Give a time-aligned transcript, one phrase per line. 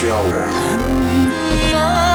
[0.00, 2.09] 需要我？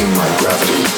[0.00, 0.88] In my gravity.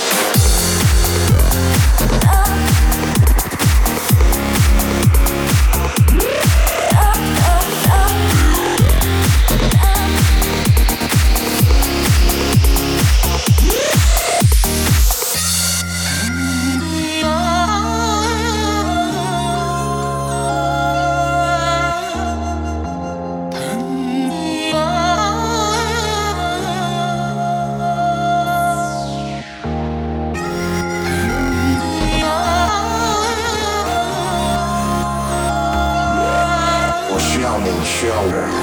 [38.01, 38.60] shoulder.